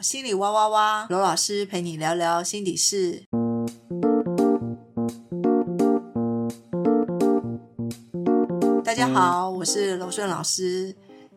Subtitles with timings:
[0.00, 3.24] 心里哇哇哇，罗老师陪你聊聊心底事。
[8.84, 10.94] 大家好，我是罗顺老师。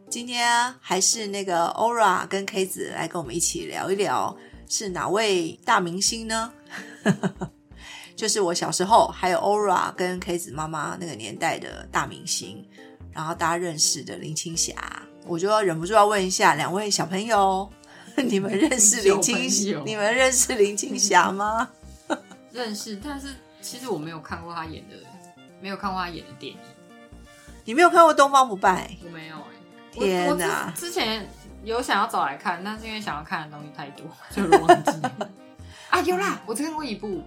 [0.08, 0.48] 今天
[0.80, 4.36] 还是那个 Ora 跟 K 子来跟我们一起聊一聊，
[4.70, 6.54] 是哪位大明星呢？
[8.16, 12.64] 就是我小时候还有 Ora 跟 K 子妈妈那个年代的大明星，
[13.12, 14.76] 然后大家认识的林青霞，
[15.26, 17.68] 我就要忍不住要问一下两位小朋友，
[18.28, 21.70] 你们认识林青小朋友你们认识林青霞吗？
[22.52, 23.28] 认识，但是
[23.62, 24.96] 其实我没有看过她演的，
[25.62, 26.60] 没有看过她演的电影，
[27.66, 29.42] 你没有看过《东方不败我没有哎、
[29.92, 31.30] 天我哪我之之前
[31.64, 35.30] 有想要找来看，但是因为想要看的东西太多， 就忘记了。
[35.90, 37.24] 啊，有啦，我只看过一部，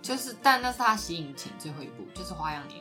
[0.00, 2.78] 就是但那是他息影前最后一部，就是《花样年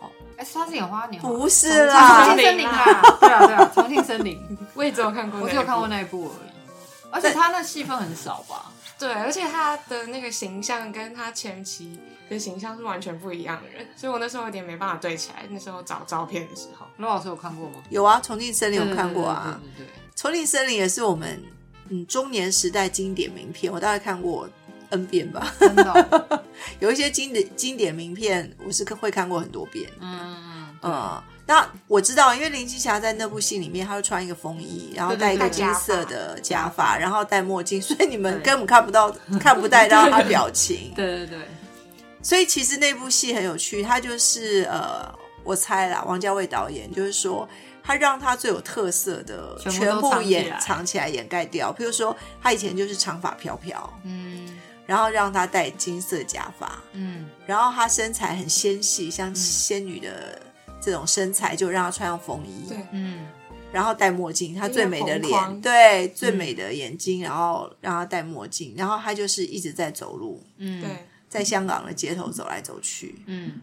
[0.00, 0.06] 华》。
[0.06, 1.28] 哦，哎、是他是演《花样年华》？
[1.38, 5.88] 不是啦重庆森林啦，对啊对啊，重庆森林，我也只有看过，我只有看过。
[5.88, 6.51] 那一部而已。
[7.12, 8.72] 而且他那戏份很少吧？
[8.98, 11.98] 对，而且他的那个形象跟他前期
[12.30, 15.44] 的形象是完全不一样的人，所以我那时候有点没办法对起来。
[15.50, 17.82] 那时候找照片的时候，罗老师有看过吗？
[17.90, 21.42] 有啊，《重庆森林》有看过啊，对对对对对《重庆森林》也是我们
[21.88, 24.48] 嗯中年时代经典名片，我大概看过
[24.90, 25.52] N 遍吧。
[25.58, 26.42] 真的哦、
[26.78, 29.90] 有一些经典经典名片，我是会看过很多遍。
[30.00, 30.51] 嗯
[30.82, 40.92] 嗯嗯，那我知道，因为林青霞在那部戏里面，她会穿一个风衣，然后戴一个金色的假发，然后戴墨镜，所以你们根本看不到、 看不带到她表情。
[40.96, 41.38] 对对对，
[42.22, 45.12] 所以其实那部戏很有趣，它就是呃，
[45.44, 47.48] 我猜啦，王家卫导演就是说，
[47.84, 51.72] 他让他最有特色的全部掩藏起来掩盖掉。
[51.72, 60.40] 譬如说，他以前就是长发飘飘，嗯然后让他戴金色假发，嗯然后他身材很纤细，像仙女的
[60.82, 63.26] 这种身材，就让她穿上风衣，对，嗯
[63.72, 70.90] 然后戴墨镜，她最美的脸，对，最美的眼睛，然后让她戴墨镜，然后她就是一直在走路，嗯，对，
[71.28, 73.14] 在香港的街头走来走去。
[73.26, 73.62] 嗯，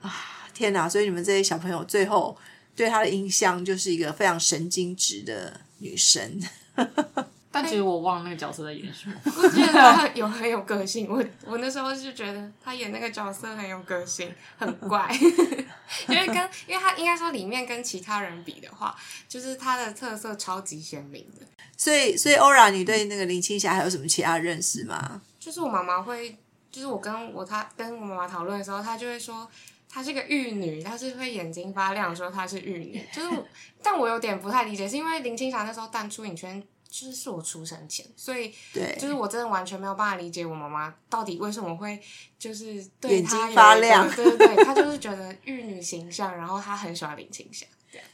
[0.00, 0.10] 啊
[0.54, 0.88] 天哪！
[0.88, 2.34] 所以你们这些小朋友最后
[2.76, 6.40] 对她的印象就是一个非常神经质的女神。
[7.54, 9.14] 但其实我忘了那个角色在演什么。
[9.24, 11.06] 我觉得他有很有个性。
[11.08, 15.08] 我我那时候就觉得他演那个角色很有个性，很怪。
[16.08, 18.96] 因为跟因为他应该说里面跟其他人比的话，
[19.28, 21.46] 就是他的特色超级鲜明的。
[21.76, 25.22] 所以，所以欧然，你对那个林青霞还有什么其他认识吗？
[25.38, 26.36] 就是我妈妈会，
[26.72, 29.48] 就是我跟我她跟我妈妈讨论的时候，她就会说
[29.88, 33.06] 她是个玉女，她是会眼睛发亮说她是玉女。
[33.12, 33.44] 就是，
[33.80, 36.60] 但我有点不太理解，是因为林青霞那时候淡出影圈。
[36.96, 42.00] 就是是我出生前，所以对，就是我真的完全没有办法理解我妈妈到底为什么会
[42.38, 48.06] 就是对眼睛发亮对对对，她就是觉得玉女形象，然后她很喜欢林青霞，这样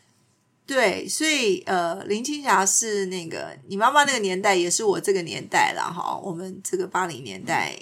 [0.67, 6.17] 对，所以呃，林青霞是那个你妈妈那个年代，也是我这个年代了哈。
[6.17, 7.79] 我们这个八零年代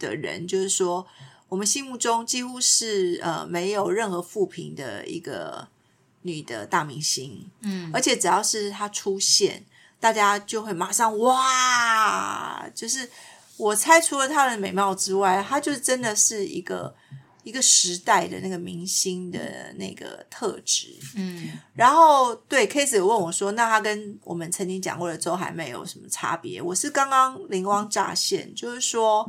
[0.00, 1.06] 的人，就是说，
[1.48, 5.68] 我们心目中几乎是呃没有任何负评的一个
[6.22, 9.64] 女的大明星，嗯而且只要是她出现，
[9.98, 13.08] 大家就会马上哇，就是
[13.56, 16.94] 我猜除了她的美貌之外，她就真的是一个
[17.42, 20.88] 一个时代的那个明星的那个特质。
[21.14, 26.60] 嗯然后对 Case 有问我说，那她跟我们曾经讲过的周海媚有什么差别？
[26.60, 29.28] 我是刚刚灵光乍现，就是说，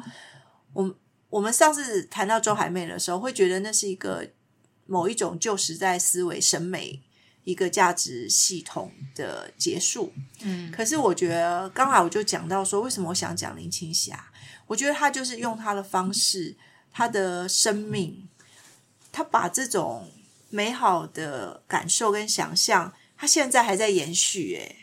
[0.74, 0.94] 我们
[1.30, 4.28] 我们上次谈到周海媚的时候，会觉得那是一个
[4.86, 7.02] 某一种旧时代思维、审美
[7.48, 10.14] 一个价值系统的结束。
[10.42, 14.30] 嗯可是我觉得，刚才我就讲到说，为什么我想讲林青霞？
[14.66, 16.58] 我觉得她就是用她的方式，
[16.92, 18.28] 她的生命，
[19.14, 20.12] 她把这种
[20.50, 24.58] 美好的感受跟想象，她现在还在延续。
[24.60, 24.76] 哎，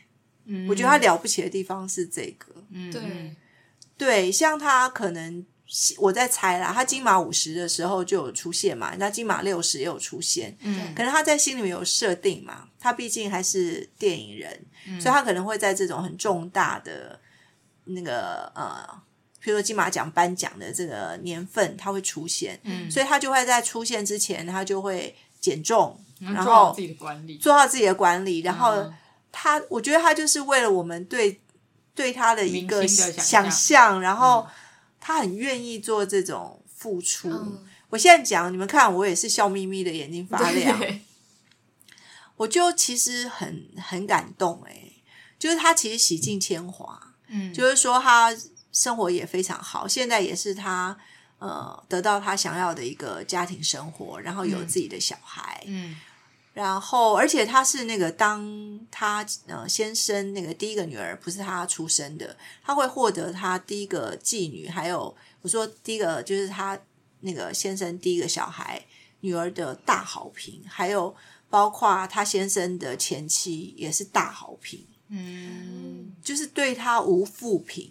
[0.47, 2.65] 嗯我觉得她了不起的地方是这个。
[2.71, 3.37] 嗯对，
[3.99, 5.45] 对，像她可能
[5.99, 10.57] 我在猜啦，他金马五十的时候就有出现嘛，那金马六十也有出现。
[10.61, 14.65] 嗯可能他在心里面有设定嘛，他毕竟还是电影人，
[15.01, 17.19] 所以他可能会在这种很重大的
[17.85, 18.89] 那个呃，
[19.43, 28.95] 譬如说金马奖颁奖的这个年份，他会出现，嗯所以他就会在出现之前，他就会减重，然后做好自己的管理，做好自己的管理，然后嗯
[29.33, 31.41] 他，我觉得他就是为了我们对
[31.97, 34.47] 对他的一个想象，然后
[35.07, 37.29] 他很愿意做这种付出。
[37.29, 40.81] 嗯，我现在讲，你们看，我也是笑眯眯的，眼睛发亮。
[42.37, 44.93] 我就其实很很感动哎、
[45.39, 47.53] 就是他其实洗尽铅华，嗯。
[47.53, 48.35] 就是说他
[48.73, 50.97] 生活也非常好，现在也是他
[51.39, 55.97] 呃得到他想要的一个家庭生活，然后有自己的小孩，嗯
[56.55, 66.79] 然后，而且他是那个当他呃先生那个第一个女儿不是他出生的，他会获得他第一个妓女，还有我说第一个就是他
[67.21, 68.81] 那个先生第一个小孩
[69.21, 71.13] 女儿的大好评，还有
[71.51, 77.91] 包括他先生的前妻也是大好评，嗯，就是对他无负评。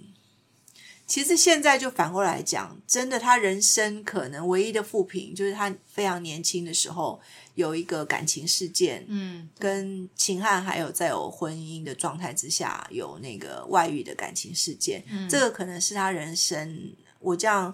[1.05, 7.19] 其实现在就反过来讲，真的，他人生可能唯一的负评就是他非常年轻的时候
[7.55, 17.73] 有一个感情事件，嗯，跟秦汉还有在有婚姻的状态之下有那个外遇的感情事件，这个可能是他人生我这样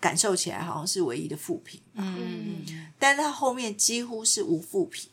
[0.00, 2.64] 感受起来好像是唯一的负评，嗯，
[2.98, 5.10] 但是他后面几乎是无负评。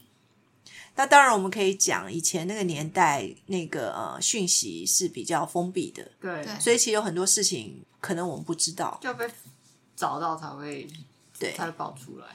[0.97, 8.97] 那当然，我们可以讲以前那个年代，那个呃讯息是比较封闭的，对，对所以其实有很多事情可能我们不知道。
[9.01, 9.29] 就要被
[9.93, 10.87] 找到才会
[11.37, 12.27] 对才会爆出来。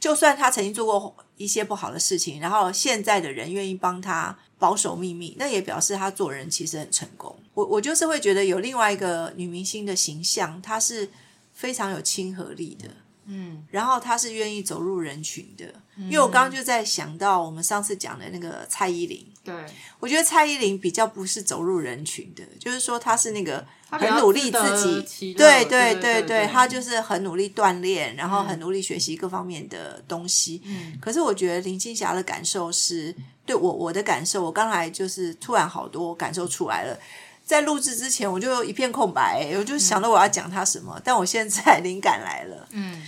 [0.00, 7.34] 就算他曾经做过一些不好的事情，然后现在的人愿意帮他保守秘密，那也表示他做人其实很成功。
[7.54, 11.08] 我我就是会觉得有另外一个女明星的形象，她是
[11.52, 12.88] 非常有亲和力的，
[13.28, 15.66] 嗯，然后他是愿意走入人群的。
[15.96, 19.52] 因为我刚刚就在想到我们上次讲的那个蔡依林，对，
[19.98, 30.62] 我觉得蔡依林比较不是走入人群的，就是说他是那个很努力自己，对对对对对她就是很努力锻炼，然后很努力学习各方面的东西。
[30.66, 30.96] 嗯。
[31.00, 33.12] 可是我觉得林青霞的感受是
[33.44, 36.96] 对我我的感受，我刚才就是突然好多感受出来了。
[37.44, 42.68] 在录制之前，我就一片空白、我就想到我要讲他什么，但我现在灵感来了。
[42.70, 43.02] 嗯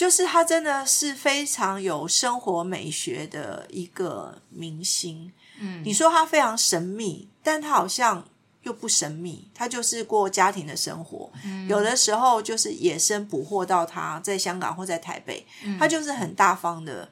[0.00, 5.30] 就是他真的是非常有生活美学的一个明星。
[5.58, 8.26] 嗯，你说他非常神秘，但他好像
[8.62, 11.30] 又不神秘，他就是过家庭的生活。
[11.44, 17.06] 嗯有的时候就是野生捕获到他在香港或在台北，嗯他就是很大方的，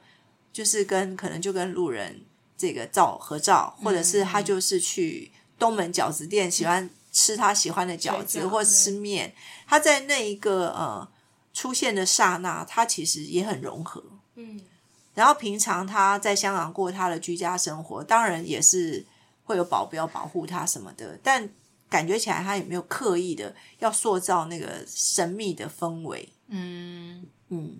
[0.51, 2.19] 就是跟可能就跟路人
[2.57, 9.35] 这个照合照，或者是他就是去东门饺子店喜欢吃他喜欢的饺子或吃面，
[9.67, 11.07] 他在那一个呃。
[11.53, 14.03] 出现的刹那，他其实也很融合。
[14.35, 14.61] 嗯，
[15.13, 19.05] 然后平常他在香港过他的居家生活，当然也是
[19.43, 21.49] 会有保镖保护他什么的，但
[21.89, 26.29] 感觉起来他也没有刻意的要塑造那个神秘的氛围。
[26.47, 27.77] 嗯嗯，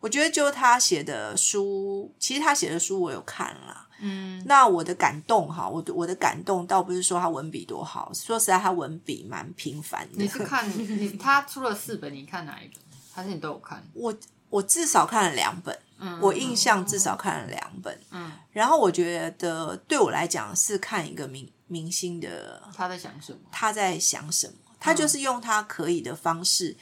[0.00, 3.86] 我觉得就他写的书，其实他写的书我有看啦。
[4.00, 10.22] 嗯，那我的感动哈，我的我的感动倒不是说他文笔多好，说实在他文笔蛮平凡的。
[10.22, 10.70] 你是看
[11.18, 12.80] 他出了四本，你看哪一本？
[13.18, 13.84] 还是你都有看？
[13.94, 14.14] 我
[14.48, 18.00] 我至少看了两本，嗯我印象至少看了两本。
[18.10, 23.38] 嗯，然后我觉得对我来讲是看一个明明星的他在想什么？
[23.50, 26.76] 他在想什么，他就是用他可以的方式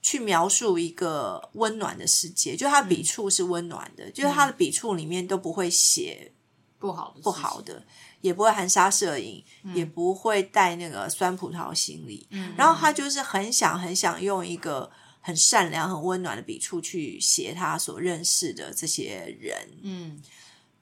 [0.00, 6.32] 去描述一个温暖的世界，就他笔触是温暖的，就是他的笔触里面都不会写
[6.78, 7.84] 不好的不好的，
[8.22, 9.44] 也不会含沙射影，
[9.74, 12.26] 也不会带那个酸葡萄心理。
[12.30, 14.90] 嗯然后他就是很想很想用一个
[15.28, 19.54] 很善良、很温暖的笔触去写他所认识的这些人。
[19.82, 20.22] 嗯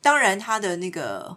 [0.00, 1.36] 当然，他的那个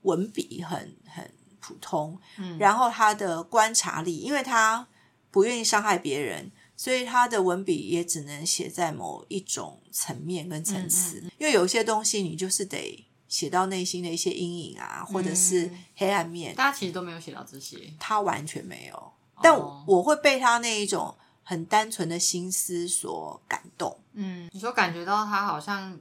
[0.00, 1.30] 文笔很很
[1.60, 4.88] 普通，嗯然后他的观察力，因为他
[5.30, 11.20] 不愿意伤害别人，所以他的文笔也只能写在某一种层面跟层次。
[11.20, 17.76] 嗯因为有一些东西，你就是得写到内心的一些阴影啊，或者是嗯黑暗面，大家其实都没有写到这些。
[18.00, 19.12] 他完全没有。
[19.42, 21.14] 但哦我会被他那一种
[21.48, 23.96] 很单纯的心思所感动。
[24.14, 25.96] 嗯，你说感觉到他好像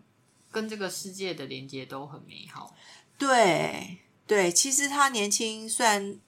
[0.49, 2.75] 跟这个世界的连接都很美好。
[3.15, 6.19] 对对，其实他年轻，虽然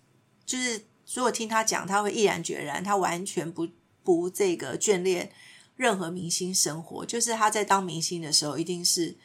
[0.46, 3.68] 就是如果听他讲，他会毅然决然，他完全不
[4.04, 5.32] 不这个眷恋
[5.76, 9.18] 任何明星生活，就是他在当明星的时候，一定是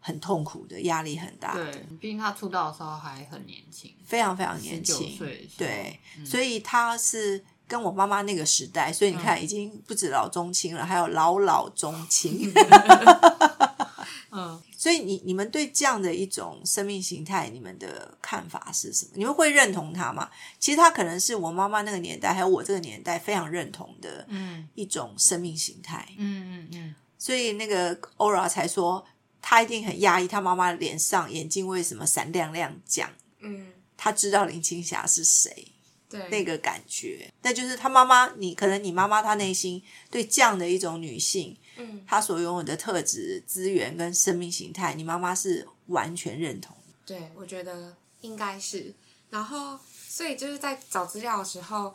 [0.00, 5.18] 很痛苦的，压力很大，对，毕竟他出道的时候还很年轻，非常非常年轻，
[5.58, 7.44] 对，嗯所以他是。
[7.68, 12.52] 跟我妈妈那个时代，所以你看，已经不止老中青了，还有老老中青。
[14.30, 19.12] 嗯， 所以你你们对这样的一种生命形态，你们的看法是什么？
[19.14, 20.28] 你们会认同它吗？
[20.58, 26.06] 其实它可能是我妈妈那个年代，还有我这个年代非常认同的嗯一种生命形态。
[26.18, 29.04] 嗯嗯嗯，所以那个 Ora 才说，
[29.40, 32.76] 他一定很压抑，他妈妈脸上眼睛为什么闪亮亮？
[32.84, 35.72] 讲嗯，他知道林青霞是谁。
[36.08, 46.94] 对，那个感觉，那就是他妈妈，你可能你妈妈她内心对这样的一种女性，嗯，她所拥有的特质、资源跟生命形态，你妈妈是完全认同的。
[47.04, 48.94] 对，我觉得应该是。
[49.30, 51.92] 然后，所以就是在找资料的时候，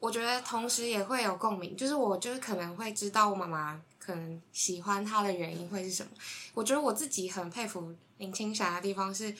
[0.00, 6.10] 我觉得同时也会有共鸣，就是我就是可能会知道我妈妈可能喜欢她的原因会是什么？
[6.54, 9.34] 我觉得我自己很佩服林青霞的地方是，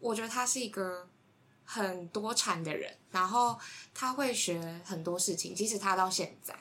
[0.00, 1.08] 我觉得她是一个
[1.70, 3.58] 很多产的人，然后
[3.92, 6.54] 他会学很多事情，即使他到现在。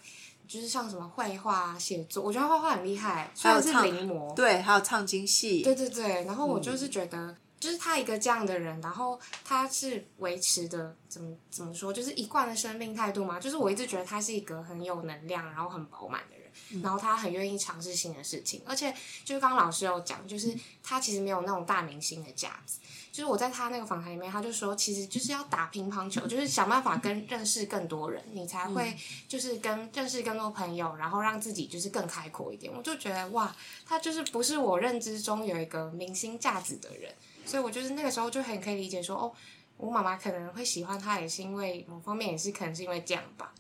[0.46, 6.24] 就是像什么绘画、写作，我觉得他画画很厉害，虽然是临摹，对，还有唱京戏，对对对。
[6.24, 13.38] 然后我就是觉得，就是他一个这样的人，然后他是维持的，怎么怎么说，就是一贯的生命态度嘛。
[13.38, 18.96] 就是我一直觉得他是一个很有能量，然后很饱满的人，然后他很愿意尝试新的事情，而且
[19.26, 22.80] 就是刚刚老师有讲，就是他其实没有那种大明星的架子。
[23.18, 28.96] 就是我在他那个访谈里面，他就说，其实就是要打乒乓球，就是想办法跟认识更多人，你才会
[29.28, 32.72] 就是跟认识更多朋友，然后让自己就是更开阔一点。
[32.72, 33.56] 我就觉得哇，
[33.88, 37.12] 他就是不是我认知中有一个明星架子的人，
[37.44, 39.34] 所以我就是那个时候就很可以理解说，哦，
[39.78, 43.52] 我妈妈可能会喜欢他，也是因为某方面也是可能是因为这样吧。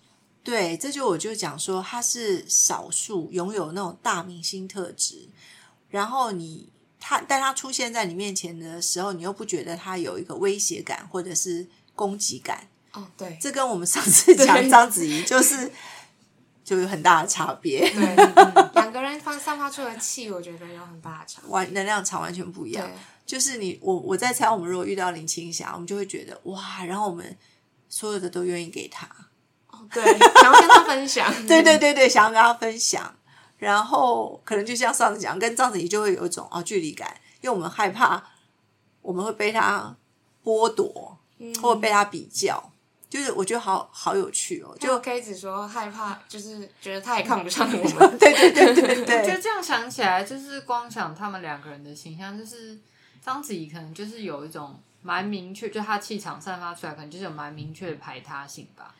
[0.43, 5.27] 对，这就我就讲说，他是少数拥有那种大明星特质，
[5.89, 6.69] 然后你。
[7.07, 12.67] 他，但他出现在你面前的时候，你又不觉得他有一个威胁感或者是攻击感？
[12.91, 15.71] 哦，对，这跟我们上次讲章子怡就是
[16.65, 17.89] 就有很大的差别。
[17.93, 18.15] 对，
[18.73, 22.85] 两个人放散发出的气，我觉得有很大的差，完能量场完全不一样。
[23.25, 27.37] 就是你，我我在猜，我们如果遇到林青霞，我们就会觉得哇，然后我们
[27.87, 29.07] 所有的都愿意给他。
[29.69, 30.03] 哦，对，
[30.41, 31.33] 想要跟他分享。
[31.47, 33.15] 对对对对，想要跟他分享。
[33.57, 38.23] 然后可能就像上次讲，跟章子怡就会有一种啊距离感，因为我们害怕
[39.01, 39.95] 我们会被他
[40.43, 42.71] 剥夺，嗯或者被他比较，
[43.09, 44.75] 就是我觉得好好有趣哦。
[44.79, 48.17] 就可以只说害怕，就是觉得他也看不上我 们。
[48.19, 49.25] 对对对对对。
[49.25, 52.77] 就 这样想起来，就是光想他们两个人的形象，就是
[53.25, 58.93] 章子怡可能就是有一种蛮明确，就她气场散发出来，可能就是有蛮明确的排他性吧。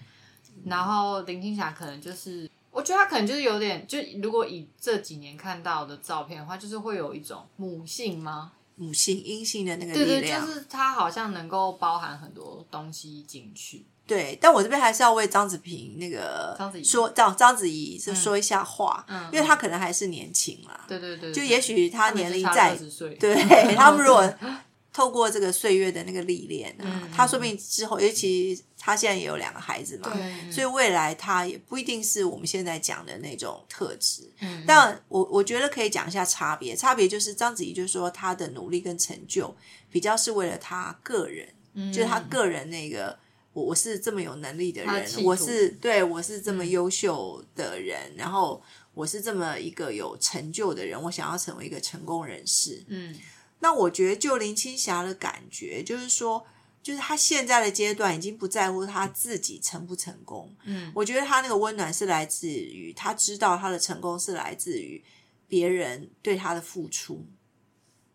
[0.65, 2.49] 然后林青霞可能就是。
[2.71, 8.51] 我觉得他可能就是有点，就如果以这几年看到的照片的话，就是会有一种母性吗？
[8.75, 13.85] 母性、阴性的那个力量，就是他好像能够包含很多东西进去。
[14.05, 20.85] 对，但我这边还是要为张子平那个章子怡说，张章子怡是说一下话，嗯，因为他可能还是年轻啦。
[20.87, 22.77] 对对对，就也许他年龄在，
[23.19, 23.35] 对
[23.75, 24.33] 他们如果。
[24.97, 30.11] 透过这个岁月的那个历练啊，他说不定之后，尤其他现在也有两个孩子嘛，
[30.51, 34.27] 所以未来他也不一定是我们现在讲的那种特质。
[34.39, 39.55] 嗯，但我我觉得可以讲一下差别，差别就是章子怡就是说她的努力跟成就
[39.91, 41.47] 比较是为了他个人，
[41.93, 43.15] 就是他个人那个
[43.53, 48.59] 我我是这么有能力的人，我是对我是这么优秀的人，然后
[48.95, 52.83] 我是这么一个有成就的人，我想要成为一个成功人士。
[52.87, 53.15] 嗯。
[53.59, 56.45] 那我觉得，就林青霞的感觉，就是说，
[56.83, 60.55] 就是她现在的阶段已经不在乎她自己成不成功。
[60.63, 65.03] 嗯，我觉得她那个温暖是来自于她知道她的成功是来自于
[65.47, 67.25] 别人对她的付出，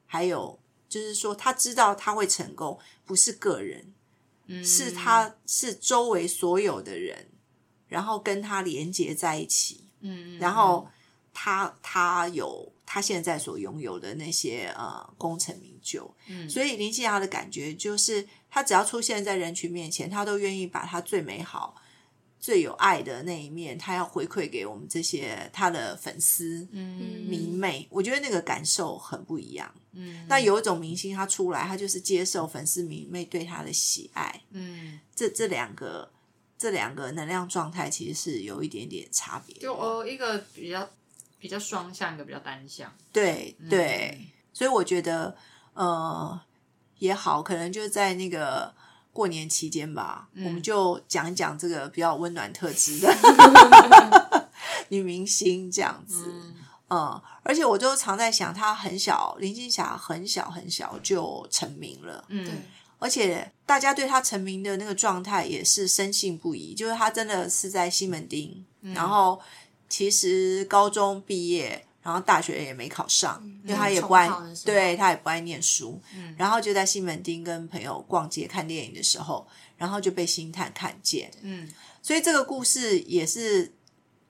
[0.06, 0.58] 还有
[0.88, 3.92] 就是说，她知道她会成功，不是个人，
[4.64, 7.28] 是她是周围所有的人，
[7.88, 9.84] 然后跟她连接在一起。
[10.00, 10.88] 嗯，然后
[11.34, 12.72] 他他有。
[12.94, 21.74] 他现在所拥有的那些呃功成名就，嗯，所以林青霞的感觉就是，他只要出现在人群面前，他都愿意把他最美好、
[22.38, 27.88] 最有爱的那一面，他要回馈给我们这些他的粉丝、嗯迷妹。
[27.88, 29.74] 我觉得那个感受很不一样。
[29.92, 34.42] 嗯，那有一种明星他出来，他就是接受粉丝迷妹对他的喜爱。
[34.50, 36.12] 嗯，这这两个
[36.58, 39.56] 这两个能量状态其实是有一点点差别。
[39.56, 40.86] 就呃一个比较。
[41.42, 42.88] 比较双向，一个比较单向。
[43.12, 45.36] 对对，所以我觉得
[45.74, 46.40] 呃
[47.00, 48.72] 也好，可能就在那个
[49.12, 53.12] 过年期间吧，我们就讲一讲这个比较温暖特质的
[54.90, 56.32] 女明星这样子。
[56.90, 62.24] 嗯，而且我就常在想，她很小，林青霞很小很小就成名了。
[62.28, 62.62] 嗯，
[63.00, 68.62] 而且大家对她成名的那个状态也是深信不疑，就是她真的是在西门町，
[68.94, 69.40] 然后。
[69.92, 74.26] 其实高中毕业，然后大学也没考上，因为他也不爱，
[74.64, 76.00] 对他也不爱念书。
[76.38, 79.46] 然后就在西门町跟朋友逛街看电影的时候，
[79.76, 81.30] 然后就被星探看见。
[81.42, 81.68] 嗯，
[82.00, 83.70] 所以这个故事也是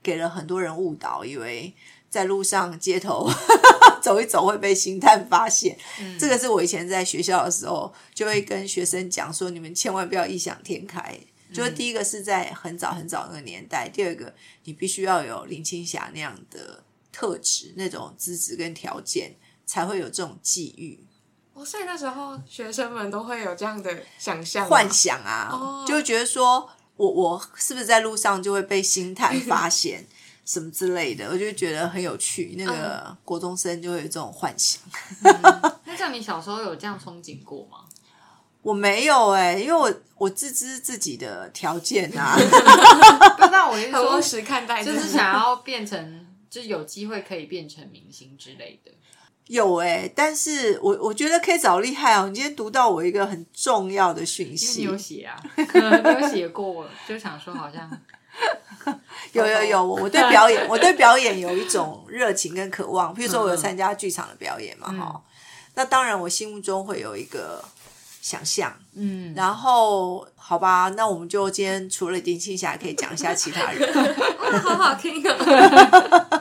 [0.03, 1.73] 给了很多人误导，以为
[2.11, 3.31] 在路上街头
[4.03, 5.79] 走一走会被星探发现。
[6.19, 11.17] 这个是我以前在学校的时候就会跟学生讲说：你们千万不要异想天开。
[11.53, 16.83] 就是第一个是在很早很早那个年代，第二个你必须要有林青霞那样的
[17.13, 21.07] 特质、那种资质跟条件，才会有这种际遇。
[21.55, 30.07] 哦，所以那时候学生们都会有这样的想象、幻想啊，就觉得说我我是不是在路上就会被星探发现？
[30.45, 32.57] 什么之类的，我就觉得很有趣。
[32.59, 34.83] 那个国中生就会有这种幻想。
[35.85, 37.85] 那像你小时候有这样憧憬过吗？
[38.63, 42.37] 我没有哎、因为我我自知自己的条件啊，
[43.51, 48.93] 那我是很务说，实看待，就是想要变成，就是有机会可以变成明星之类的。
[49.49, 57.91] 有哎、但是我我觉得 K 早厉害哦，你今天读到我一个很重要的讯息有，写啊， 你有写过，就想说好像
[59.33, 63.13] 有有有，我我对表演，我对表演有一种热情跟渴望。
[63.13, 65.21] 譬如说，我有参加剧场的表演嘛，哈、
[65.75, 67.63] 那当然我心目中会有一个
[68.23, 68.75] 想象。
[68.95, 73.93] 嗯，然后，好吧，那我们就今天除了林青霞，可以讲一下其他人。
[74.63, 75.37] 好好听啊！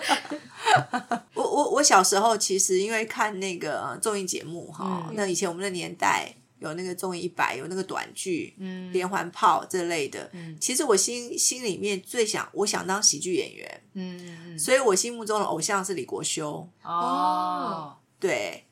[1.34, 10.30] 我我我小时候其实因为看那个呃综艺节目哈，嗯那以前我们的年代有那个综艺一百，有那个短剧，嗯连环炮这类的。
[10.34, 16.68] 嗯其实我心心里面最想，我想当喜剧演员，嗯嗯所以我心目中的偶像是李国修。
[16.84, 18.66] 哦，对，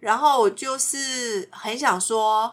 [0.00, 2.52] 然后我就是很想说，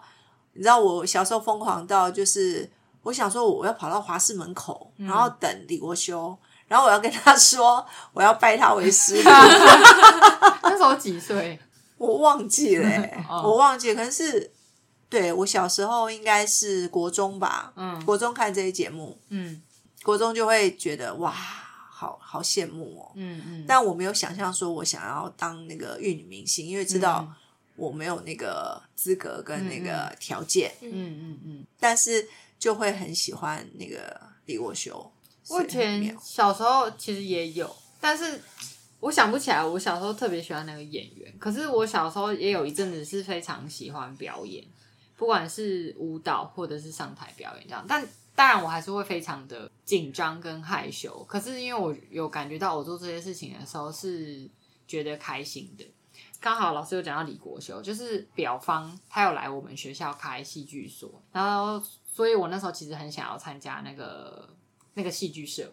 [0.54, 2.70] 你知道我小时候疯狂到就是，
[3.04, 6.36] 我想说我要跑到华视门口，然后等李国修，
[6.68, 9.22] 然后我要跟他说我要拜他为师。
[9.22, 9.30] 傅，
[10.64, 11.60] 那时候几岁？
[11.98, 12.90] 我忘记了
[13.44, 14.52] 我忘记了，可能是
[15.08, 18.04] 对我小时候应该是国中吧，嗯。
[18.06, 19.62] 国中看这些节目，嗯。
[20.04, 21.34] 国中就会觉得哇，
[21.98, 23.12] 好好羡慕哦。
[23.16, 27.36] 嗯嗯，但我没有想象说我想要当那个玉女明星，因为知道嗯
[27.78, 32.28] 我没有那个资格跟那个条件，嗯嗯嗯，但是
[32.60, 35.10] 就会很喜欢那个李国修。
[35.50, 38.42] 我以前小时候其实也有，但是
[39.00, 41.34] 我想不起来，我小时候特别喜欢那个演员。
[41.38, 44.64] 可是我小时候也有一阵子是非常喜欢表演，
[45.18, 47.86] 不管是舞蹈或者是上台表演这样。
[47.88, 51.24] 但当然我还是会非常的紧张跟害羞。
[51.24, 54.50] 可是因为我有感觉到我做这些事情的时候是
[54.88, 55.86] 觉得开心的。
[56.40, 64.48] 刚好老师有讲到李国修，就是表方他有来我们学校开戏剧所，然后所以我那时候其实很想要参加那个
[64.94, 65.72] 那个戏剧社，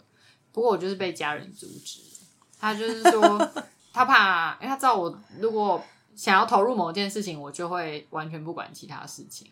[0.51, 2.01] 不过我就是被家人阻止。
[2.59, 3.51] 他就是说
[3.93, 5.83] 他怕，因为他知道我如果
[6.15, 9.51] 想要投入某件事情，我就会完全不管其他事情，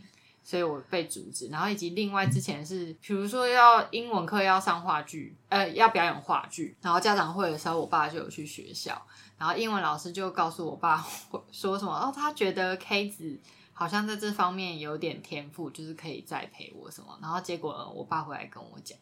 [0.50, 1.46] 所以我被阻止。
[1.46, 9.00] 然后以及另外之前是，比如说要英文课要上话剧，呃，要表演话剧，然后家长会的时候，我爸就有去学校，
[9.38, 11.06] 然后英文老师就告诉我爸
[11.52, 13.38] 说什么哦，他觉得 K 子。
[13.72, 17.18] 好像在这方面有点天赋，就是可以栽培我什么。
[17.22, 18.98] 然后结果我爸回来跟我讲，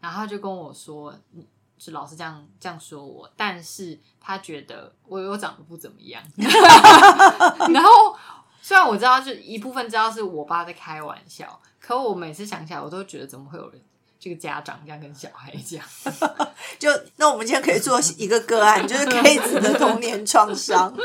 [0.00, 1.44] 然后他就跟我说，嗯
[1.76, 6.22] 是老师这样这样说我，但是他觉得我我长得不怎么样。
[7.74, 8.16] 然后
[8.62, 13.80] 虽然我知道，就一部分知道是我爸在开玩笑，可我每次想起来，我都觉得怎么会有人
[14.20, 15.84] 这个家长这样跟小孩讲？
[16.78, 20.96] 就那我们今天可以做一个个案，就是 K 子的童年创伤。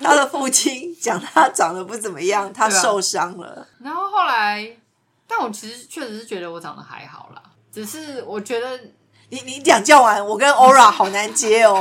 [0.00, 3.66] 他的父亲讲他长得不怎么样，他受伤了。
[3.80, 4.76] 然后后来，
[5.26, 7.42] 但我其实确实是觉得我长得还好啦，
[7.72, 8.78] 只是我觉得
[9.28, 11.78] 你你讲叫完，我跟 Ora 好难接哦。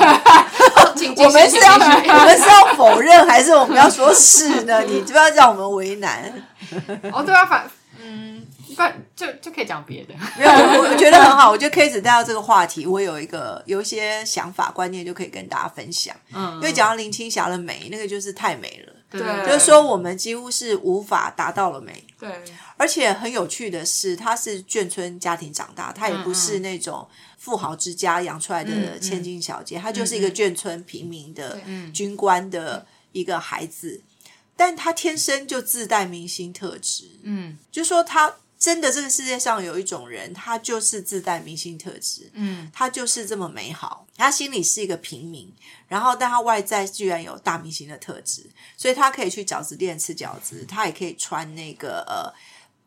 [1.23, 4.81] 我们是要 我们是要否认，还是我们要说是呢？
[4.81, 6.31] 你不要让我们为难。
[7.11, 7.69] 哦，对啊，反
[8.01, 10.13] 嗯，不然就就可以讲别的。
[10.37, 11.49] 没有，我我觉得很好。
[11.51, 16.15] 我觉得 K 子带到这个话题，我有一个有一些想法观念，就可以跟大家分享。
[16.33, 19.45] 嗯，因为讲到林青霞的美，那个就是太美了，对对。
[19.45, 22.03] 就是说我们几乎是无法达到了美。
[22.19, 22.29] 对，
[22.77, 34.01] 而且很有趣的是，他是眷村家庭长大，他也不是那种富豪之家养出来的千金小姐，他就是一个眷村平民的嗯军官的一个孩子，
[34.55, 37.57] 但他天生就自带明星特质，嗯。
[37.71, 42.69] 就说她真的这个世界上有一种人，他就是自带明星特质，嗯。
[42.73, 45.49] 他就是这么美好，他心里是一个平民，
[45.87, 52.27] 然后但他外在居然有大明星的特质，所以他可以去饺子店吃饺子，他也可以穿那个呃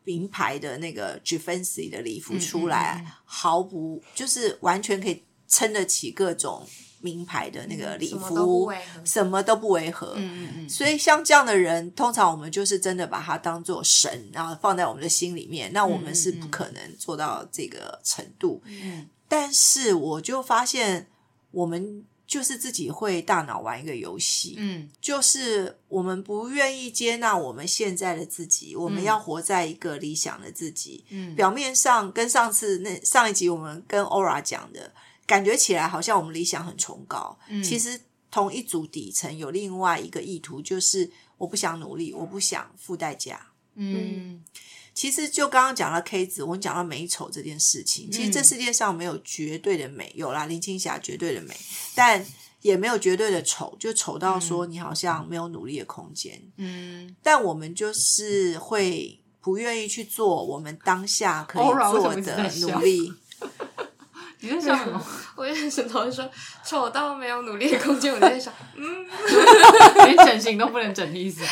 [0.04, 6.68] 名牌的那个 Givenchy 的礼服出来，毫不就是完全可以撑得起各种
[7.03, 8.73] 名牌的那个礼服，
[9.05, 10.15] 什么都不违和。
[10.17, 15.71] 嗯嗯所以像这样的人，通常我们就是真的把他当做神，然后放在我们的心里面。
[15.75, 18.62] 那我们是不可能做到这个程度。
[18.65, 21.09] 嗯但是我就发现，
[21.51, 31.05] 我们就是自己会大脑玩一个游戏，嗯就是我们不愿意接纳我们现在的自己，我们要活在一个理想的自己。
[31.09, 34.93] 嗯表面上跟上次那上一集我们跟 Ora 讲的，
[35.26, 37.62] 感觉起来好像我们理想很崇高，嗯。
[37.62, 43.48] 其实同一组底层有另外一个意图，就是我不想努力，我不想付代价。
[43.74, 44.42] 嗯。
[44.94, 51.56] 其实就刚刚讲到 K 子，我们讲到美丑这件事情，其实这世界上没有绝对的美，有啦，林青霞绝对的美，
[51.94, 52.22] 但
[52.61, 56.38] 也没有绝对的丑，就丑到说你好像没有努力的空间。
[56.56, 63.14] 嗯，但我们就是会不愿意去做我们当下可以 做的努力。
[64.42, 65.00] 你在笑什么？
[65.37, 66.28] 我就石头说
[66.64, 69.07] 丑到没有努力的空间，我在想，嗯，
[70.05, 71.42] 连整形都不能整的意思，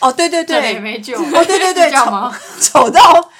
[0.00, 1.16] 哦，对对对，没救。
[1.16, 1.90] 哦对对对？
[1.92, 3.30] 丑丑到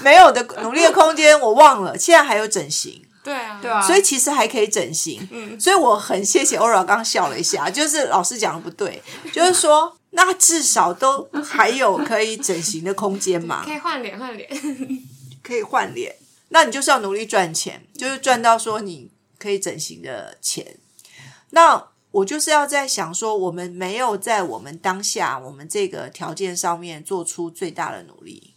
[0.00, 3.02] 没有的努力的空间，我忘了，现在还有整形。
[3.22, 5.26] 对啊，对啊，所以其实还可以整形。
[5.30, 14.48] 嗯所以我很谢谢欧若刚笑了一下，就是老师讲的不对，就是说那至少都还有可以整形的空间嘛可，以换脸换脸，
[15.42, 16.14] 可以换脸。
[16.48, 20.78] 那你就是要努力赚钱，就是赚到说你可以整形的钱。
[21.50, 28.54] 那我就是要在想说，我们没有在我们当下我们这个条件上面做出最大的努力，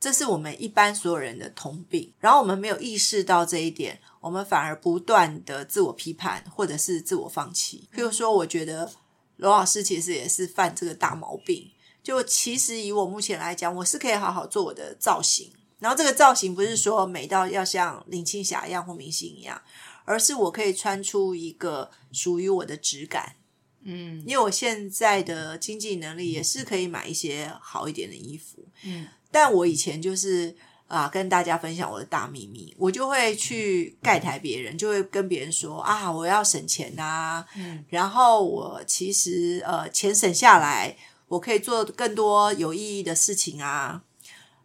[0.00, 2.12] 这是我们一般所有人的通病。
[2.18, 7.88] 然后我们没有意识到这一点，我们反而不断的自我批判或者是自我放弃。
[7.94, 8.90] 譬如说，我觉得
[9.36, 11.70] 罗老师其实也是犯这个大毛病。
[12.02, 19.60] 就其实以我目前来讲，我是可以好好做我的造型，然后这个造型不是说美到要像林青霞一样或明星一样，
[20.04, 23.36] 而是我可以穿出一个属于我的质感。
[23.84, 30.54] 嗯因为我现在的经济能力也是可以买一些好一点的衣服，嗯，但我以前就是
[30.88, 40.96] 啊，跟大家分享我的大秘密，我就会去盖台别人，就会跟别人说啊，我要省钱呐、嗯，然后我其实呃钱省下来，
[41.28, 44.02] 我可以做更多有意义的事情啊。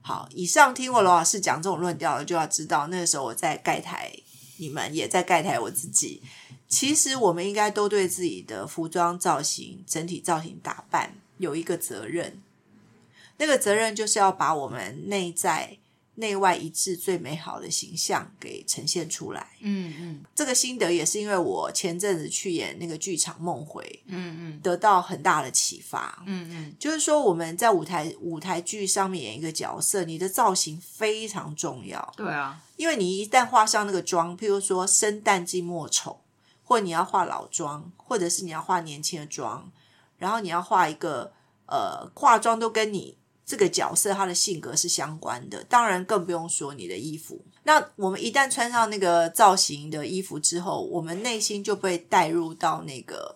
[0.06, 4.13] 好，以上听我罗老师讲这种论调的，就要知道那个时候我在盖台，
[4.58, 6.22] 你们也在盖台我自己。
[6.68, 12.42] 其实我们应该都对自己的服装造型、整体造型打扮有一个责任，
[13.38, 15.78] 那个责任就是要把我们内在、
[16.15, 19.47] 内外一致最美好的形象给呈现出来。
[19.62, 26.23] 嗯嗯这个心得也是因为我前阵子去演那个剧场《梦回》，嗯嗯得到很大的启发。
[26.28, 32.13] 嗯嗯就是说，我们在舞台舞台剧上面演一个角色，你的造型非常重要。
[32.15, 36.19] 对啊，因为你一旦画上那个妆，譬如说生旦净末丑，
[36.63, 39.71] 或你要化老妆，或者是你要化年轻的妆，
[40.17, 41.34] 然后你要画一个
[41.65, 47.43] 呃化妆都跟你这个角色他的性格是相关的，当然更不用说你的衣服。
[47.63, 53.36] 那我们一旦穿上那个造型的衣服之后，我们内心就被带入到那个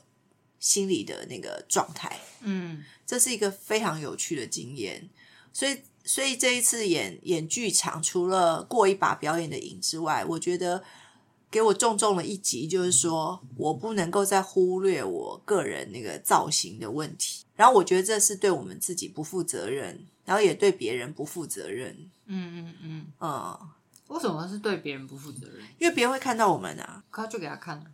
[0.59, 2.19] 心理的那个状态。
[2.41, 5.09] 嗯这是一个非常有趣的经验。
[5.53, 10.83] 所以，所以这一次演演剧场，除了过一把表演的瘾之外，我觉得
[11.49, 17.45] 给我重重了一击，就是说我不能够再忽略我个人那个造型的问题。
[17.55, 22.10] 然后，我觉得这是对我们自己不负责任，然后也对别人不负责任。
[22.25, 23.60] 嗯嗯嗯，嗯，
[24.07, 25.65] 为什么是对别人不负责任？
[25.79, 27.03] 因为别人会看到我们啊。
[27.12, 27.86] 他就给他看了。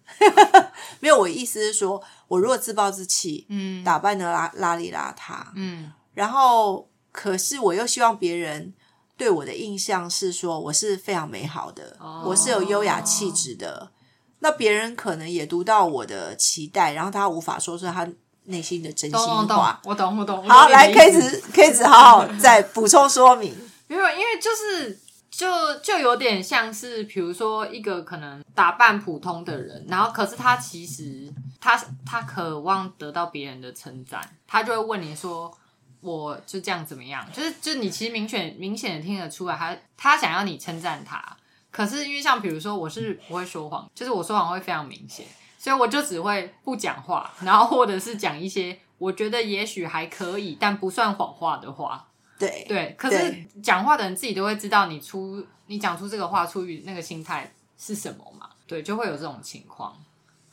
[0.99, 8.73] 没有，我意思是说，我如果自暴自弃，嗯打扮的邋邋里邋遢，嗯然后可是我又希望别人
[9.15, 13.91] 对我的印象是说我是非常美好的，哦我是有优雅气质的。
[14.39, 18.05] 那别人可能也读到我的期待，然后他无法说出他
[18.45, 20.49] 内心的真心懂懂懂话。，我懂我懂。
[20.49, 23.55] 好，来 K 思子 K 子 好好再补充说明。
[23.87, 24.99] 没有，因为就是
[25.31, 25.47] 就
[25.79, 35.55] 就有点像是，比如说一个可能打扮普通的人，然后可是他其实他他渴望得到别人的称赞，他就会问你说。
[36.03, 37.25] 我就这样怎么样？
[37.31, 41.35] 就是就你其实明显明显的听得出来他，他想要你称赞他，
[41.71, 45.25] 可是因为像比如说我是不会说谎，就是我说谎会非常明显，
[45.57, 52.07] 所以我就只会不讲话， 然后或者是讲一些我觉得也许还可以但不算谎话的话。
[52.39, 58.49] 对对，可是讲话的人自己都会知道你出你讲出这个话出于那个心态是什么嘛？
[58.67, 59.95] 对，就会有这种情况。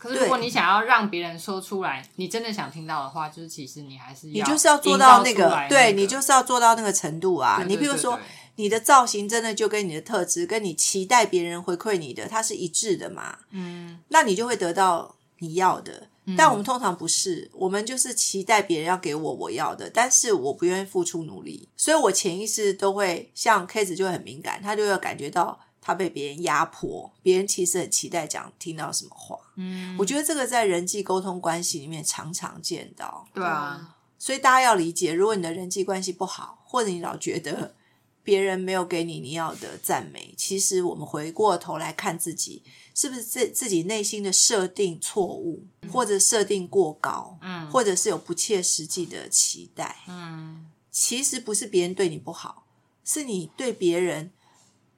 [0.00, 7.62] 可是如果你想要让别人说出来，你真的想听到的话，就是其实你还是要你就是要做到那营造出来那对你就是要做到那个程度啊。
[7.68, 8.18] 你比如说，
[8.56, 13.36] 你的造型真的就跟你的特质，跟你期待别人回馈你的，它是一致的嘛？
[13.50, 16.08] 嗯那你就会得到你要的。
[16.36, 29.38] 但我们通常不是，我们就是期待别人要给我我要的，但是我不愿意付出努力，所以我潜意识都会像 K 子就会很敏感，他就会感觉到他被别人压迫，别人其实很期待讲听到什么话。
[29.56, 37.74] 嗯，我觉得这个在人际沟通关系里面常常见到，对啊，所以大家要理解，如果你的人际关系不好，或者你老觉得
[38.22, 42.62] 别人没有给你你要的赞美，其实我们回过头来看自己，
[42.94, 47.70] 是不是自自己内心的设定错误，或者设定过高，嗯。
[47.70, 49.96] 或者是有不切实际的期待。
[50.06, 50.66] 嗯。
[50.90, 52.66] 其实不是别人对你不好，
[53.04, 54.32] 是你对别人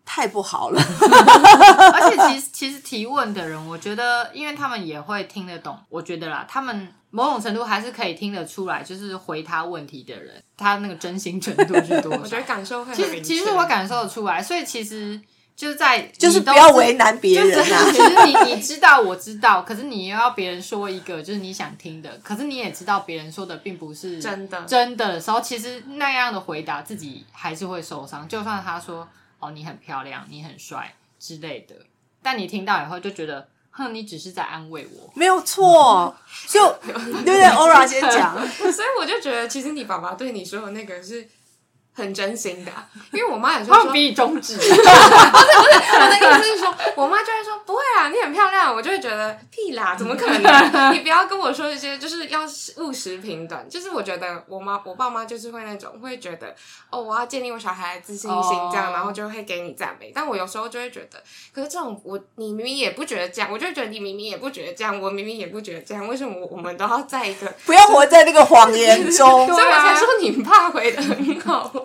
[0.04, 0.80] 太不好了。
[1.94, 12.36] 而且其实其实提问的人，我觉得，因为他们也会听得懂，我觉得啦，他们某种程度还是可以听得出来，就是回他问题的人，他那个真心程度是多少 我觉。
[12.36, 15.20] 得感受会很其实其实我感受得出来，所以其实
[15.54, 17.82] 就是在就是你都知不要为难别人就是啊。
[17.92, 28.26] 其实你你知道我知道，可是你又要别人说一个就是你想听的，可是你也知道别人说的并不是真的真的的时候，其实那样的回答自己还是会受伤。
[28.26, 29.06] 就算他说
[29.42, 31.74] 哦你很漂亮，你很帅之类的，
[32.22, 35.10] 但你听到以后就觉得哼，你只是在安慰我。
[35.14, 36.14] 没有错，
[36.48, 41.28] 就 对不对？Ora 先讲， 所以我就觉得，其实你爸爸对你说的那个是
[41.94, 50.40] 很真心的啊、因为我妈有时候说，他们比你中指，我的意思是说，我妈就会说不会啊，你很漂亮，我就会觉得屁啦，怎么可能？
[50.94, 52.40] 你不要跟我说一些就是要
[52.78, 56.54] 务实平等，就是我觉得我妈我爸妈就是会那种会觉得
[56.88, 60.10] 哦，我要建立我小孩的自信心这样，哦然后就会给你赞美。
[60.14, 67.52] 但我有时候就会觉得，可是这种我你明明也不觉得这样，我就会觉得你明明也不觉得这样，我明明也不觉得这样，为什么我们都要在一个？
[67.66, 69.46] 不要活在那个谎言中。
[69.52, 71.81] 所以我才说你爸回的很好啊。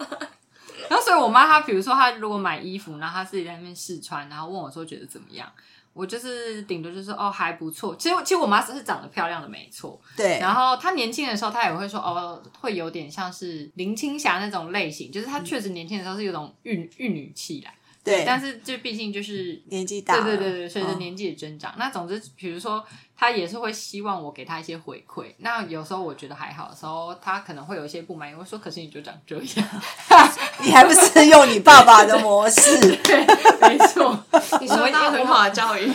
[0.90, 5.52] 然后所以我妈她比如说她如果买衣服，然后她自己在那边试穿，然后问我说觉得怎么样，
[5.94, 7.96] 我就是顶多就是哦还不错。
[7.96, 17.74] 其实其实我妈是长得漂亮的没错，对，然后她年轻的时候她也会说哦会有点像是林青霞那种类型，就是她确实年轻的时候是有种玉玉女气来，
[18.08, 22.84] 对，但是就毕竟就是年纪大了，对对对对，随着嗯年纪的增长，那总之，比如说
[23.18, 25.26] 他也是会希望我给他一些回馈。
[25.40, 29.68] 那有时候我觉得还好的时候，他可能会有一些不满意，我说：“可是你就长这样。
[30.64, 33.26] 你还不是用你爸爸的模式？”对，
[33.62, 34.18] 没错，
[34.62, 35.88] 你受到很好的教育，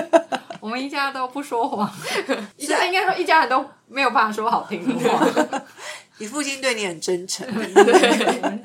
[0.60, 1.90] 我们一家都不说谎，
[2.56, 5.26] 一家应该说一家人都没有办法说好听的话，
[6.20, 7.46] 你父亲对你很真诚，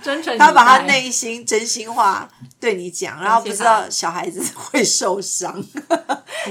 [0.03, 0.35] 真诚。
[0.37, 5.63] 他把他内心真心话对你讲，然后不知道小孩子 会受伤。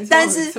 [0.09, 0.51] 但是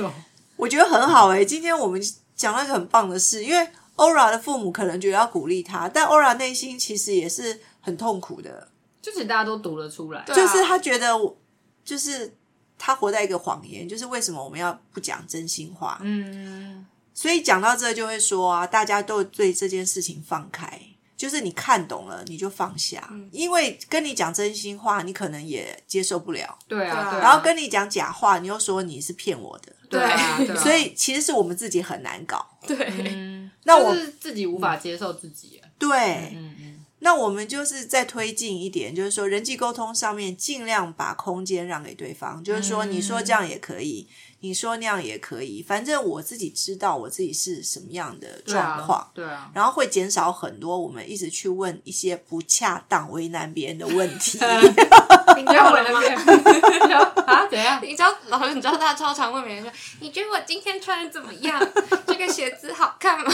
[0.56, 2.00] 我觉得很好哎、今天我们
[2.36, 8.68] 讲了一个很棒的事，因为 Ora 的父母可能觉得要鼓励他，但 Ora 内心其实也是很痛苦的，
[9.02, 10.24] 就是大家都读得出来。
[10.28, 11.36] 就是他觉得我
[11.84, 12.32] 就是
[12.78, 15.98] 他活在一个谎言，就是为什么我们要不讲真心话？
[16.02, 20.78] 嗯，所以讲到这就会说啊，大家都对这件事情放开，
[21.16, 32.46] 就是你看懂了你就放下，因为跟你讲真心话，你可能也接受不了，对啊，然后跟你讲假话，你又说你是骗我的，对啊，对啊所以其实是我们自己很难搞。
[32.66, 35.62] 对，嗯， 那我就是自己无法接受自己。
[35.78, 44.06] 对，嗯嗯，那我们就是再推进一点，就是说人际沟通上面尽量把空间让给对方，就是说嗯你说这样也可以，
[44.46, 49.10] 你说那样也可以，反正我自己知道我自己是什么样的状况。
[49.12, 54.38] 对啊，然后会减少很多我们一直去问一些不恰当、为难别人的问题。
[55.36, 56.00] 你知道我的吗？
[57.26, 57.80] 啊，怎样？
[57.82, 61.60] 你知道老师，你知道大家超常问别人说，你觉得我今天穿的怎么样？
[62.06, 63.24] 这个鞋子好看吗？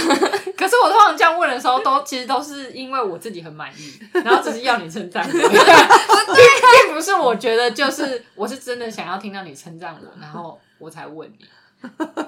[0.56, 5.46] 可是我通常这样问的时候，都其实都是因为我自己很满意，然后只是要你称赞我，并
[6.86, 11.46] 并不是我觉得就是我是真的想要听到你称赞我，然后我才问你。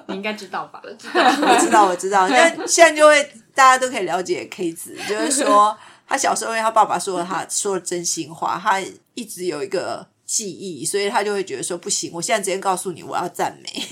[0.07, 0.81] 你应该知道吧？
[0.83, 2.27] 我知道，我知道。
[2.27, 8.81] 那现在就会大家都可以了解 K 子，就是说 他小时候因为他爸爸说了他说了真心话，他
[9.13, 13.69] 一直有一个记忆，所以他就会觉得说不行，我现在直接告诉你我要赞美。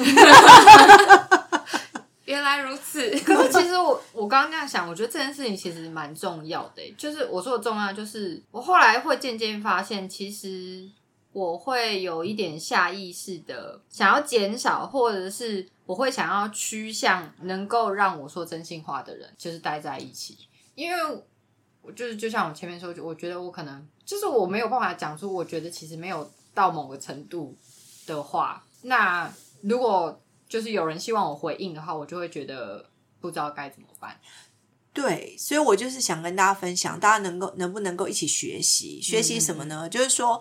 [2.25, 10.83] 原来如此，可是其实我我刚刚那样想，我觉得这件事情其实蛮重要的欸、就是我说的重要，就是我后来会渐渐发现，其实
[11.33, 20.37] 我会有一点下意识的想要减少，或者是我会想要趋向能够让我说真心话的人，就是待在一起，
[20.75, 21.23] 因为
[21.81, 27.57] 我就是就像我前面说，我觉得我可能就是我没有办法讲出，我觉得其实没有到某个程度
[28.05, 29.29] 的话，那
[29.61, 34.19] 如果就是有人希望我回应的话，我就会觉得不知道该怎么办。
[34.93, 39.01] 对，所以我就是想跟大家分享，大家能够能不能够一起学习？
[39.01, 39.89] 学习什么呢？
[39.89, 40.39] 就是说，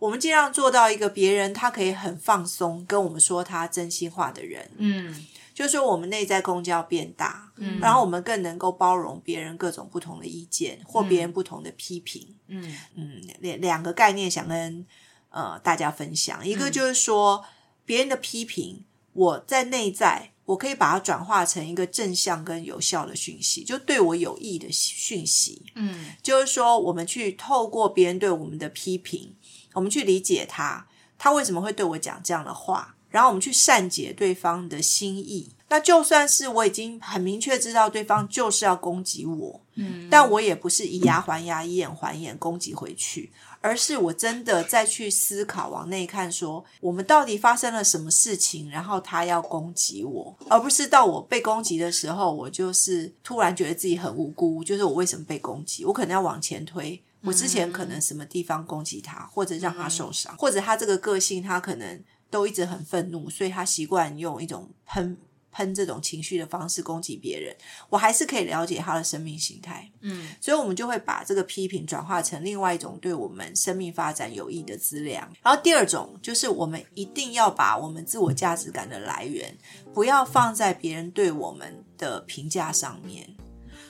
[0.00, 4.68] 我们尽量做到一个别人他可以很放松跟我们说他真心话的人。
[4.78, 12.34] 嗯就是说，我们内在空间要变大，嗯然后我们更能够包容别人各种不同的意见或别人不同的批评。
[12.46, 14.86] 嗯嗯，两两个概念想跟
[15.28, 17.44] 呃大家分享，一个嗯就是说，
[17.84, 25.66] 别人的批评，我在内在我可以把它转化成一个正向跟有效的讯息，就对我有益的讯息。
[25.74, 29.34] 嗯就是说，我们去透过别人对我们的批评，
[29.74, 30.86] 我们去理解他，
[31.18, 35.50] 他为什么会对我讲这样的话，然后我们去善解对方的心意。
[35.68, 43.30] 那就算是我已经很明确知道对方就是要攻击我，嗯，但我也不是以牙还牙、以眼还眼攻击回去，
[43.60, 57.00] 而是我真的再去思考、往内看，说我们到底发生了什么事情，然后他要攻击我，而不是到我被攻击的时候，我就是突然觉得自己很无辜，就是我为什么被攻击，我可能要往前推。
[57.22, 65.18] 我之前可能什么地方攻击他，或者让他受伤，或者他这个个性，他可能都一直很愤怒，所以他习惯用一种喷
[65.52, 67.54] 喷这种情绪的方式攻击别人。
[67.90, 75.30] 我还是可以了解他的生命形态，嗯所以我们就会把这个批评转化成另外一种对我们生命发展有益的资粮。
[75.42, 79.54] 然后第二种就是我们一定要把我们自我价值感的来源
[79.92, 83.28] 不要放在别人对我们的评价上面，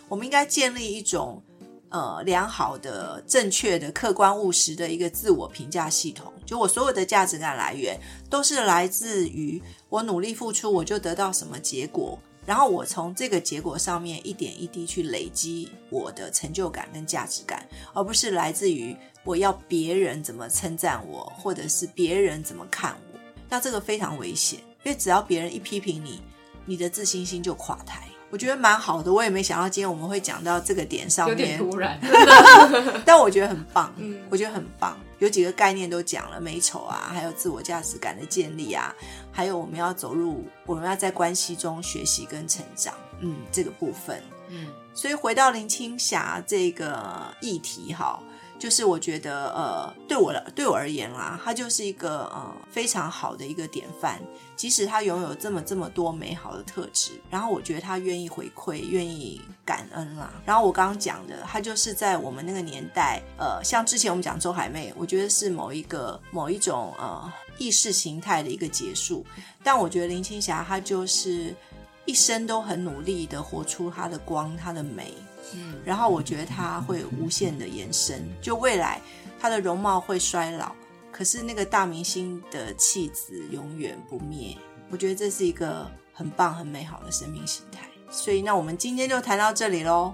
[0.08, 1.44] 我们应该建立一种。
[1.90, 7.98] 呃，良好的、正确的、客观务实的一个自我评价系统，就我所有的价值感来源
[8.28, 23.18] 都是来自于我努力付出，我就得到什么结果，然后我从这个结果上面一点一滴去累积我的成就感跟价值感，而不是来自于我要别人怎么称赞我，或者是别人怎么看我。
[23.48, 26.22] 那这个非常危险，因为只要别人一批评你，
[26.64, 28.06] 你的自信心就垮台。
[28.30, 31.98] 我觉得蛮好的，我也没想到今天我们会讲到这个点上有面，点突然
[33.04, 34.98] 但我觉得很棒，嗯我觉得很棒。
[35.18, 38.94] 有几个概念都讲了，美丑啊，还有自我价值感的建立啊，
[39.30, 44.22] 还有我们要走入，我们要在关系中学习跟成长，嗯，这个部分。
[44.48, 48.18] 嗯所以回到林青霞这个议题，哈，
[48.60, 54.20] 就是我觉得，呃，对我对我而言啦，他就是一个呃非常好的一个典范。
[54.54, 60.30] 即使他拥有这么这么多美好的特质，然后我觉得他愿意回馈，愿意感恩啦。
[60.44, 69.24] 然后我刚刚讲的，他就是在我们那个年代，呃，像之前我们讲周海媚，我觉得是某一个某一种呃意识形态的一个结束。
[69.64, 71.56] 但我觉得林青霞她就是
[72.04, 75.14] 一生都很努力的活出她的光，她的美。
[75.54, 79.00] 嗯然后我觉得它会无限的延伸，就未来
[79.40, 80.72] 他的容貌会衰老，
[81.10, 84.56] 可是那个大明星的气质永远不灭。
[84.90, 87.80] 我觉得这是一个很棒、很美好的生命形态。
[88.10, 90.12] 所以，那我们今天就谈到这里喽，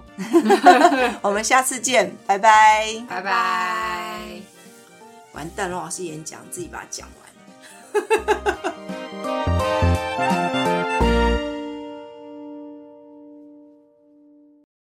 [1.23, 3.03] 我们下次见，拜拜。
[3.09, 4.19] 拜拜。
[5.33, 7.27] 完蛋，罗老师演讲自己把它讲完。